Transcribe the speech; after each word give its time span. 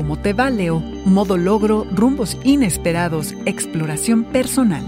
Como 0.00 0.16
te 0.16 0.32
va, 0.32 0.48
Leo, 0.48 0.80
modo 1.04 1.36
logro, 1.36 1.86
rumbos 1.94 2.38
inesperados, 2.42 3.34
exploración 3.44 4.24
personal. 4.24 4.82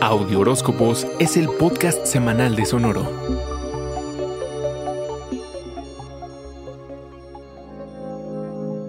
Audio 0.00 0.38
Horóscopos 0.38 1.08
es 1.18 1.36
el 1.36 1.48
podcast 1.48 2.06
semanal 2.06 2.54
de 2.54 2.66
Sonoro. 2.66 3.02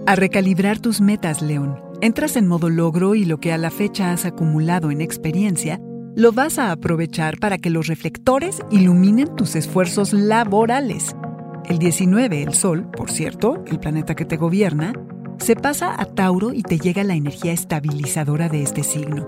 A 0.05 0.15
recalibrar 0.15 0.77
tus 0.77 1.01
metas, 1.01 1.41
León. 1.41 1.79
Entras 2.01 2.35
en 2.35 2.45
modo 2.45 2.69
logro 2.69 3.15
y 3.15 3.25
lo 3.25 3.39
que 3.39 3.51
a 3.51 3.57
la 3.57 3.71
fecha 3.71 4.11
has 4.11 4.25
acumulado 4.25 4.91
en 4.91 5.01
experiencia, 5.01 5.79
lo 6.15 6.31
vas 6.31 6.59
a 6.59 6.71
aprovechar 6.71 7.39
para 7.39 7.57
que 7.57 7.71
los 7.71 7.87
reflectores 7.87 8.61
iluminen 8.69 9.35
tus 9.35 9.55
esfuerzos 9.55 10.13
laborales. 10.13 11.15
El 11.69 11.77
19, 11.77 12.41
el 12.41 12.55
Sol, 12.55 12.89
por 12.89 13.11
cierto, 13.11 13.63
el 13.67 13.79
planeta 13.79 14.15
que 14.15 14.25
te 14.25 14.37
gobierna, 14.37 14.91
se 15.37 15.55
pasa 15.55 15.93
a 16.01 16.05
Tauro 16.05 16.51
y 16.51 16.63
te 16.63 16.79
llega 16.79 17.03
la 17.03 17.13
energía 17.13 17.53
estabilizadora 17.53 18.49
de 18.49 18.63
este 18.63 18.81
signo. 18.81 19.27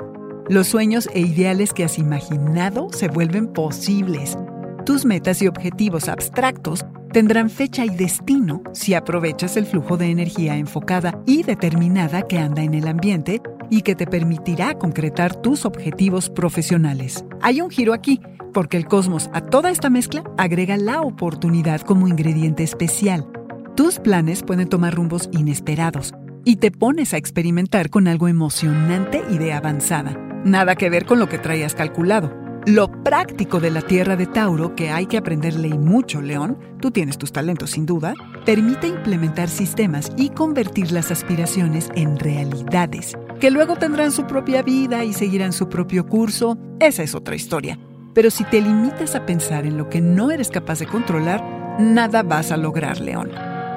Los 0.50 0.68
sueños 0.68 1.08
e 1.14 1.20
ideales 1.20 1.72
que 1.72 1.84
has 1.84 2.00
imaginado 2.00 2.88
se 2.92 3.10
vuelven 3.10 3.46
posibles. 3.54 4.40
Tus 4.88 5.06
metas 5.06 5.40
y 5.44 5.48
objetivos 5.48 6.10
abstractos 6.10 6.84
tendrán 7.14 7.52
fecha 7.52 7.86
y 7.86 7.90
destino 7.90 8.64
si 8.74 8.96
aprovechas 8.96 9.56
el 9.56 9.68
flujo 9.68 9.96
de 9.98 10.10
energía 10.10 10.56
enfocada 10.56 11.22
y 11.28 11.44
determinada 11.44 12.24
que 12.24 12.40
anda 12.40 12.64
en 12.64 12.74
el 12.74 12.88
ambiente 12.88 13.40
y 13.70 13.84
que 13.84 13.94
te 13.94 14.08
permitirá 14.08 14.74
concretar 14.80 15.36
tus 15.36 15.64
objetivos 15.64 16.32
profesionales. 16.32 17.24
Hay 17.40 17.62
un 17.62 17.70
giro 17.70 17.94
aquí, 17.94 18.20
porque 18.52 18.78
el 18.78 18.88
cosmos 18.88 19.30
a 19.34 19.42
toda 19.42 19.72
esta 19.72 19.90
mezcla 19.90 20.24
agrega 20.38 20.78
la 20.78 21.02
oportunidad 21.02 21.82
como 21.82 22.08
ingrediente 22.08 22.64
especial. 22.64 23.28
Tus 23.76 24.00
planes 24.00 24.44
pueden 24.44 24.70
tomar 24.70 24.96
rumbos 24.96 25.30
inesperados 25.32 26.14
y 26.44 26.58
te 26.58 26.72
pones 26.72 27.14
a 27.14 27.18
experimentar 27.18 27.90
con 27.90 28.08
algo 28.08 28.28
emocionante 28.28 29.24
y 29.30 29.38
de 29.38 29.54
avanzada. 29.54 30.18
Nada 30.44 30.76
que 30.76 30.90
ver 30.90 31.06
con 31.06 31.20
lo 31.20 31.30
que 31.30 31.38
traías 31.38 31.76
calculado. 31.76 32.42
Lo 32.68 32.92
práctico 33.04 33.60
de 33.60 33.72
la 33.72 33.82
tierra 33.82 34.16
de 34.16 34.28
Tauro, 34.28 34.76
que 34.76 34.92
hay 34.92 35.08
que 35.08 35.18
aprenderle 35.18 35.70
y 35.70 35.78
mucho, 35.78 36.22
León, 36.22 36.60
tú 36.80 36.92
tienes 36.92 37.18
tus 37.18 37.32
talentos 37.32 37.72
sin 37.72 37.88
duda, 37.88 38.14
permite 38.46 38.88
implementar 38.88 39.50
sistemas 39.50 40.12
y 40.16 40.30
convertir 40.30 40.92
las 40.92 41.10
aspiraciones 41.10 41.90
en 41.96 42.20
realidades, 42.20 43.18
que 43.40 43.50
luego 43.50 43.78
tendrán 43.78 44.12
su 44.12 44.28
propia 44.28 44.62
vida 44.62 45.04
y 45.04 45.14
seguirán 45.14 45.54
su 45.54 45.70
propio 45.70 46.06
curso. 46.06 46.56
Esa 46.80 47.02
es 47.02 47.16
otra 47.16 47.36
historia. 47.36 47.80
Pero 48.14 48.30
si 48.30 48.44
te 48.44 48.62
limitas 48.62 49.16
a 49.16 49.26
pensar 49.26 49.66
en 49.66 49.78
lo 49.78 49.90
que 49.90 50.02
no 50.02 50.32
eres 50.32 50.50
capaz 50.50 50.80
de 50.80 50.88
controlar, 50.88 51.44
nada 51.80 52.24
vas 52.24 52.52
a 52.52 52.58
lograr, 52.58 53.00
León. 53.00 53.32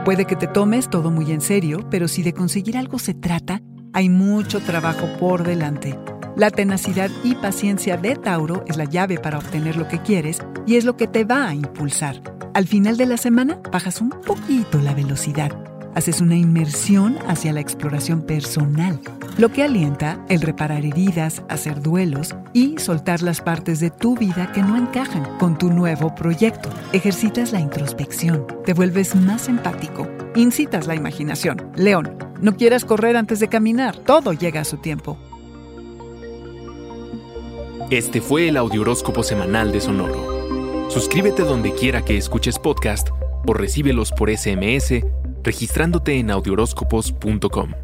Puede 0.04 0.25
que 0.26 0.36
te 0.36 0.47
tomes 0.47 0.91
todo 0.91 1.10
muy 1.10 1.31
en 1.32 1.41
serio, 1.41 1.86
pero 1.91 2.09
si 2.09 2.22
de 2.22 2.34
conseguir 2.34 2.76
algo 2.76 2.98
se 2.98 3.14
trata, 3.14 3.62
hay 3.92 4.09
mucho 4.09 4.60
trabajo 4.60 5.06
por 5.19 5.44
delante. 5.44 5.98
La 6.36 6.50
tenacidad 6.50 7.10
y 7.22 7.36
paciencia 7.36 7.97
de 7.97 8.16
Tauro 8.16 8.64
es 8.66 8.76
la 8.76 8.84
llave 8.84 9.19
para 9.19 9.38
obtener 9.38 9.76
lo 9.76 9.86
que 9.86 10.03
quieres 10.03 10.42
y 10.66 10.76
es 10.76 10.84
lo 10.84 10.97
que 10.97 11.06
te 11.06 11.25
va 11.25 11.48
a 11.48 11.54
impulsar. 11.54 12.20
Al 12.54 12.66
final 12.66 12.97
de 12.97 13.06
la 13.06 13.16
semana 13.16 13.60
bajas 13.70 14.00
un 14.00 14.10
poquito 14.10 14.78
la 14.78 14.94
velocidad. 14.94 15.53
Haces 15.94 16.20
una 16.20 16.34
inmersión 16.34 17.19
hacia 17.28 17.53
la 17.53 17.60
exploración 17.60 18.22
personal, 18.22 18.98
lo 19.37 19.49
que 19.50 19.62
alienta 19.62 20.25
el 20.28 20.41
reparar 20.41 20.84
heridas, 20.84 21.43
hacer 21.49 21.83
duelos 21.83 22.34
y 22.53 22.78
soltar 22.78 23.22
las 23.22 23.41
partes 23.41 23.81
de 23.81 23.91
tu 23.91 24.17
vida 24.17 24.53
que 24.53 24.62
no 24.62 24.77
encajan 24.77 25.25
con 25.39 25.59
tu 25.59 25.71
nuevo 25.71 26.15
proyecto. 26.15 26.69
Ejercitas 26.93 27.53
la 27.53 27.61
introspección, 27.61 28.47
te 28.65 28.72
vuelves 28.72 29.15
más 29.15 29.49
empático, 29.49 30.09
incitas 30.34 30.87
la 30.87 30.95
imaginación. 30.95 31.71
León, 31.77 32.17
no 32.41 32.56
quieras 32.56 32.84
correr 32.84 33.17
antes 33.17 33.41
de 33.41 33.49
caminar, 33.49 33.97
todo 33.97 34.33
llega 34.33 34.61
a 34.61 34.65
su 34.65 34.78
tiempo. 34.78 35.19
Este 37.91 38.21
fue 38.21 38.49
el 38.49 38.56
Audioróscopo 38.56 39.22
semanal 39.22 39.72
de 39.72 39.81
Sonoro. 39.81 40.91
Suscríbete 40.91 41.43
donde 41.43 41.72
quiera 41.72 42.03
que 42.03 42.16
escuches 42.16 42.59
podcast 42.59 43.09
o 43.47 43.53
recíbelos 43.53 44.12
por 44.12 44.31
SMS 44.31 45.03
registrándote 45.45 46.19
en 46.19 46.31
audioróscopos.com. 46.31 47.84